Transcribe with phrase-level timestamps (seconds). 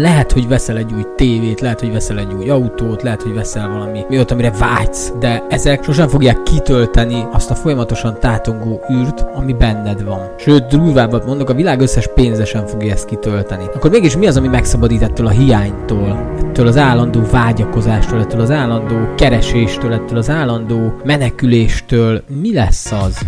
[0.00, 3.68] Lehet, hogy veszel egy új tévét, lehet, hogy veszel egy új autót, lehet, hogy veszel
[3.68, 9.52] valami olyat, amire vágysz, de ezek sosem fogják kitölteni azt a folyamatosan tátongó űrt, ami
[9.52, 10.34] benned van.
[10.38, 13.64] Sőt, durvábbat mondok, a világ összes pénze sem fogja ezt kitölteni.
[13.74, 18.50] Akkor mégis mi az, ami megszabadít ettől a hiánytól, ettől az állandó vágyakozástól, ettől az
[18.50, 22.22] állandó kereséstől, ettől az állandó meneküléstől?
[22.40, 23.18] Mi lesz az?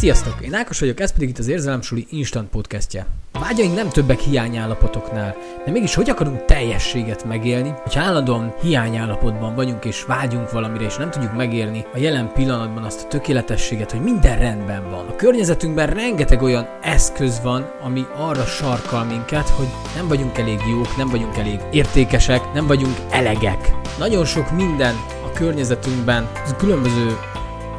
[0.00, 0.36] Sziasztok!
[0.40, 3.06] Én Ákos vagyok, ez pedig itt az Érzelemsuli Instant Podcastje.
[3.32, 9.84] A vágyaink nem többek hiányállapotoknál, de mégis hogy akarunk teljességet megélni, hogyha állandóan hiányállapotban vagyunk
[9.84, 14.38] és vágyunk valamire, és nem tudjuk megélni a jelen pillanatban azt a tökéletességet, hogy minden
[14.38, 15.06] rendben van.
[15.06, 20.96] A környezetünkben rengeteg olyan eszköz van, ami arra sarkal minket, hogy nem vagyunk elég jók,
[20.96, 23.72] nem vagyunk elég értékesek, nem vagyunk elegek.
[23.98, 27.16] Nagyon sok minden a környezetünkben, különböző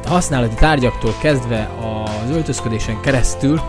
[0.06, 1.70] használati tárgyaktól kezdve
[2.24, 3.60] az öltözködésen keresztül,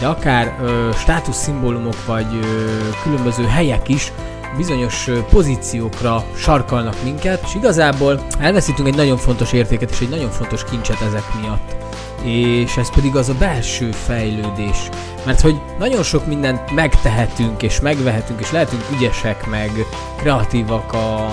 [0.00, 2.68] de akár ö, státuszszimbólumok vagy ö,
[3.02, 4.12] különböző helyek is
[4.56, 10.64] bizonyos pozíciókra sarkalnak minket, és igazából elveszítünk egy nagyon fontos értéket és egy nagyon fontos
[10.64, 11.76] kincset ezek miatt.
[12.22, 14.88] És ez pedig az a belső fejlődés.
[15.24, 19.70] Mert hogy nagyon sok mindent megtehetünk és megvehetünk, és lehetünk ügyesek, meg
[20.16, 20.92] kreatívak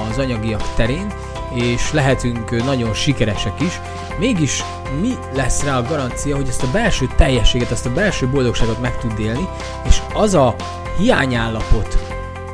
[0.10, 1.14] az anyagiak terén,
[1.56, 3.82] és lehetünk nagyon sikeresek is,
[4.20, 4.64] mégis
[5.02, 8.98] mi lesz rá a garancia, hogy ezt a belső teljességet, ezt a belső boldogságot meg
[8.98, 9.48] tud élni,
[9.88, 10.56] és az a
[10.98, 11.98] hiányállapot,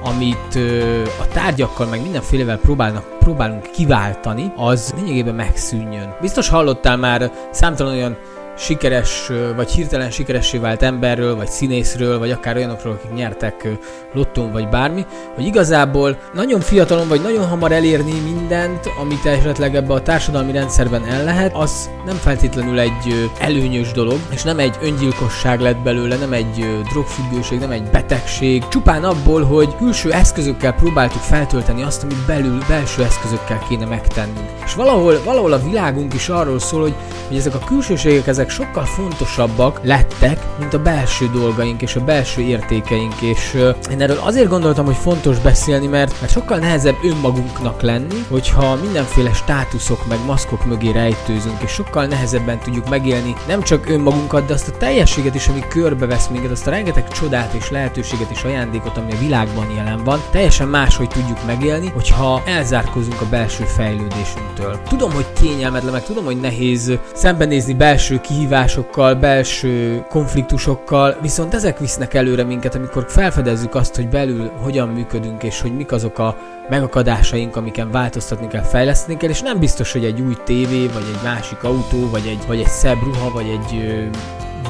[0.03, 6.15] amit ö, a tárgyakkal, meg mindenfélevel próbálnak, próbálunk kiváltani, az lényegében megszűnjön.
[6.21, 8.17] Biztos hallottál már számtalan olyan
[8.61, 13.67] sikeres, vagy hirtelen sikeressé vált emberről, vagy színészről, vagy akár olyanokról, akik nyertek
[14.13, 19.93] lottón, vagy bármi, hogy igazából nagyon fiatalon, vagy nagyon hamar elérni mindent, amit esetleg ebbe
[19.93, 25.59] a társadalmi rendszerben el lehet, az nem feltétlenül egy előnyös dolog, és nem egy öngyilkosság
[25.59, 31.83] lett belőle, nem egy drogfüggőség, nem egy betegség, csupán abból, hogy külső eszközökkel próbáltuk feltölteni
[31.83, 34.49] azt, amit belül, belső eszközökkel kéne megtennünk.
[34.65, 36.95] És valahol, valahol a világunk is arról szól, hogy,
[37.27, 42.41] hogy ezek a külsőségek, ezek sokkal fontosabbak lettek, mint a belső dolgaink és a belső
[42.41, 47.81] értékeink, és uh, én erről azért gondoltam, hogy fontos beszélni, mert, mert sokkal nehezebb önmagunknak
[47.81, 53.89] lenni, hogyha mindenféle státuszok meg maszkok mögé rejtőzünk, és sokkal nehezebben tudjuk megélni nem csak
[53.89, 58.31] önmagunkat, de azt a teljességet is, ami körbevesz minket, azt a rengeteg csodát és lehetőséget
[58.31, 63.63] és ajándékot, ami a világban jelen van, teljesen máshogy tudjuk megélni, hogyha elzárkozunk a belső
[63.63, 64.79] fejlődésünktől.
[64.87, 72.13] Tudom, hogy kényelmetlen, meg tudom, hogy nehéz szembenézni belső kihívásokkal, belső konfliktusokkal, viszont ezek visznek
[72.13, 76.37] előre minket, amikor felfedezzük azt, hogy belül hogyan működünk, és hogy mik azok a
[76.69, 81.23] megakadásaink, amiken változtatni kell, fejleszteni kell, és nem biztos, hogy egy új tévé, vagy egy
[81.23, 84.03] másik autó, vagy egy, vagy egy szebb ruha, vagy egy ö,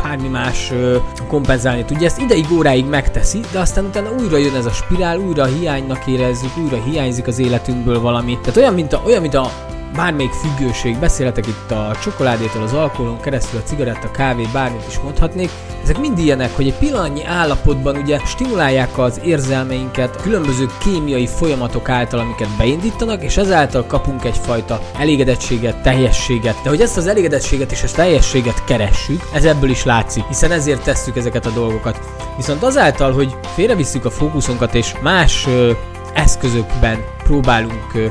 [0.01, 2.05] bármi más ö, kompenzálni tudja.
[2.05, 6.57] Ezt ideig, óráig megteszi, de aztán utána újra jön ez a spirál, újra hiánynak érezzük,
[6.57, 8.37] újra hiányzik az életünkből valami.
[8.39, 9.51] Tehát olyan, mint a, olyan, mint a
[9.95, 15.49] bármelyik függőség, beszélhetek itt a csokoládétól, az alkoholon keresztül, a cigaretta, kávé, bármit is mondhatnék,
[15.83, 22.19] ezek mind ilyenek, hogy egy pillanatnyi állapotban ugye stimulálják az érzelmeinket különböző kémiai folyamatok által,
[22.19, 26.55] amiket beindítanak, és ezáltal kapunk egyfajta elégedettséget, teljességet.
[26.63, 30.83] De hogy ezt az elégedettséget és ezt teljességet keressük, ez ebből is látszik, hiszen ezért
[30.83, 31.99] tesszük ezeket a dolgokat.
[32.35, 35.71] Viszont azáltal, hogy félrevisszük a fókuszunkat és más ö,
[36.13, 38.05] eszközökben próbálunk ö,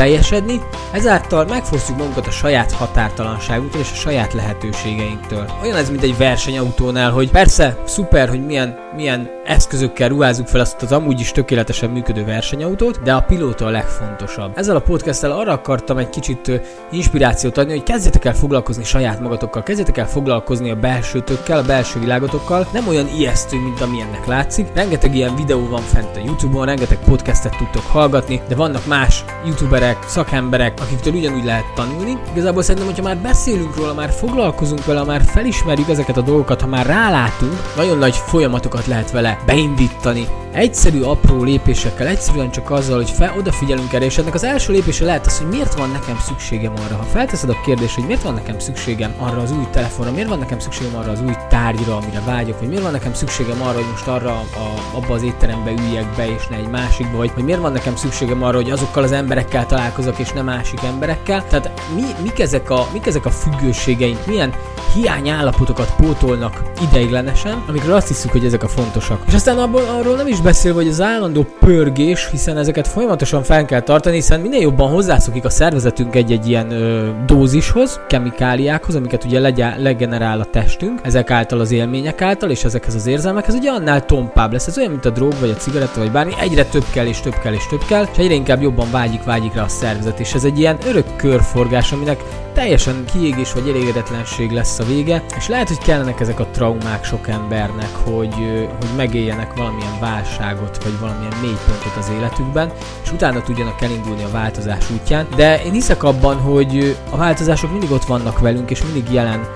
[0.00, 0.60] kiteljesedni,
[0.92, 5.50] ezáltal megfosztjuk magunkat a saját határtalanságunktól és a saját lehetőségeinktől.
[5.62, 10.82] Olyan ez, mint egy versenyautónál, hogy persze, szuper, hogy milyen, milyen eszközökkel ruházzuk fel azt
[10.82, 14.58] az amúgy is tökéletesen működő versenyautót, de a pilóta a legfontosabb.
[14.58, 19.62] Ezzel a podcasttel arra akartam egy kicsit inspirációt adni, hogy kezdjetek el foglalkozni saját magatokkal,
[19.62, 24.66] kezdjetek el foglalkozni a belsőtökkel, a belső világotokkal, nem olyan ijesztő, mint amilyennek látszik.
[24.74, 29.89] Rengeteg ilyen videó van fent a YouTube-on, rengeteg podcastet tudtok hallgatni, de vannak más youtuberek,
[30.06, 32.18] szakemberek, akiktől ugyanúgy lehet tanulni.
[32.32, 36.66] Igazából szerintem, hogyha már beszélünk róla, már foglalkozunk vele, már felismerjük ezeket a dolgokat, ha
[36.66, 40.39] már rálátunk, nagyon nagy folyamatokat lehet vele beindítani.
[40.52, 45.04] Egyszerű, apró lépésekkel, egyszerűen csak azzal, hogy fel, odafigyelünk erre, és ennek az első lépése
[45.04, 46.96] lehet az, hogy miért van nekem szükségem arra.
[46.96, 50.38] Ha felteszed a kérdést, hogy miért van nekem szükségem arra az új telefonra, miért van
[50.38, 53.90] nekem szükségem arra az új tárgyra, amire vágyok, vagy miért van nekem szükségem arra, hogy
[53.90, 57.60] most arra a, abba az étterembe üljek be, és ne egy másikba, vagy, vagy miért
[57.60, 61.44] van nekem szükségem arra, hogy azokkal az emberekkel találkozok, és nem másik emberekkel.
[61.48, 64.54] Tehát mi, mik, ezek a, mik ezek a függőségeink, milyen
[64.94, 69.22] hiányállapotokat pótolnak ideiglenesen, amikről azt hiszük, hogy ezek a fontosak.
[69.26, 73.42] És aztán abból, arról nem is is beszélve, hogy az állandó pörgés, hiszen ezeket folyamatosan
[73.42, 79.24] fel kell tartani, hiszen minél jobban hozzászokik a szervezetünk egy-egy ilyen ö, dózishoz, kemikáliákhoz, amiket
[79.24, 83.70] ugye legyen, legenerál a testünk, ezek által az élmények által, és ezekhez az érzelmekhez, ugye
[83.70, 84.66] annál tompább lesz.
[84.66, 87.38] Ez olyan, mint a drog, vagy a cigaretta, vagy bármi, egyre több kell, és több
[87.42, 90.44] kell, és több kell, és egyre inkább jobban vágyik, vágyik rá a szervezet, és ez
[90.44, 92.20] egy ilyen örök körforgás, aminek
[92.52, 97.28] teljesen kiégés vagy elégedetlenség lesz a vége, és lehet, hogy kellenek ezek a traumák sok
[97.28, 98.34] embernek, hogy,
[98.78, 104.90] hogy megéljenek valamilyen válságot, vagy valamilyen mélypontot az életükben, és utána tudjanak elindulni a változás
[104.90, 105.26] útján.
[105.36, 109.48] De én hiszek abban, hogy a változások mindig ott vannak velünk, és mindig jelen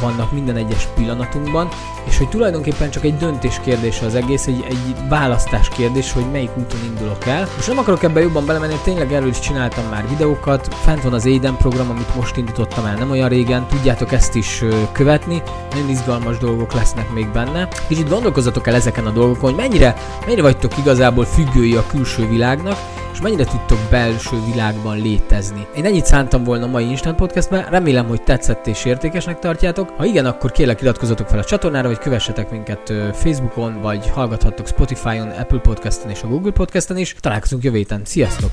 [0.00, 1.68] vannak minden egyes pillanatunkban,
[2.04, 6.50] és hogy tulajdonképpen csak egy döntés kérdése az egész, egy, egy választás kérdés, hogy melyik
[6.56, 7.48] úton indulok el.
[7.56, 11.24] Most nem akarok ebben jobban belemenni, tényleg erről is csináltam már videókat, fent van az
[11.24, 16.38] Aiden program, amit most indítottam el nem olyan régen, tudjátok ezt is követni, nagyon izgalmas
[16.38, 17.68] dolgok lesznek még benne.
[17.88, 22.76] Kicsit gondolkozzatok el ezeken a dolgokon, hogy mennyire, mennyire vagytok igazából függői a külső világnak,
[23.12, 25.66] és mennyire tudtok belső világban létezni.
[25.76, 29.90] Én ennyit szántam volna a mai Instant Podcastben, remélem, hogy tetszett és értékesnek tartjátok.
[29.96, 35.28] Ha igen, akkor kérlek iratkozzatok fel a csatornára, vagy kövessetek minket Facebookon, vagy hallgathattok Spotify-on,
[35.28, 37.16] Apple Podcast-en és a Google Podcast-en is.
[37.20, 38.00] Találkozunk jövő héten.
[38.04, 38.50] Sziasztok!